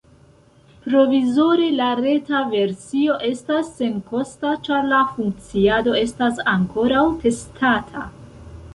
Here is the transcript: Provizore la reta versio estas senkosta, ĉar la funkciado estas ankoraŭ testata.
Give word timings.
Provizore 0.85 1.67
la 1.79 1.89
reta 1.99 2.39
versio 2.55 3.19
estas 3.29 3.71
senkosta, 3.83 4.57
ĉar 4.69 4.91
la 4.95 5.05
funkciado 5.15 5.97
estas 6.05 6.45
ankoraŭ 6.59 7.09
testata. 7.25 8.13